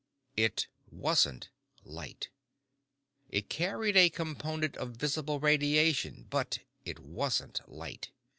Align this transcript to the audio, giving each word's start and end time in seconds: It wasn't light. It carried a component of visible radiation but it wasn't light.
It 0.35 0.65
wasn't 0.89 1.49
light. 1.83 2.29
It 3.29 3.49
carried 3.49 3.95
a 3.95 4.09
component 4.09 4.75
of 4.77 4.95
visible 4.97 5.39
radiation 5.39 6.25
but 6.31 6.57
it 6.83 6.97
wasn't 6.97 7.61
light. 7.69 8.09